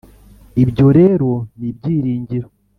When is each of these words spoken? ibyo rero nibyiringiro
ibyo 0.63 0.87
rero 0.97 1.29
nibyiringiro 1.57 2.47